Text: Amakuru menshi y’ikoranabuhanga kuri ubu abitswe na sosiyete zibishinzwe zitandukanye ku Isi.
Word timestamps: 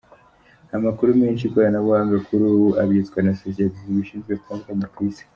Amakuru 0.77 1.09
menshi 1.21 1.43
y’ikoranabuhanga 1.43 2.15
kuri 2.25 2.43
ubu 2.51 2.67
abitswe 2.81 3.17
na 3.21 3.33
sosiyete 3.41 3.77
zibishinzwe 3.85 4.31
zitandukanye 4.39 4.85
ku 4.93 4.99
Isi. 5.09 5.23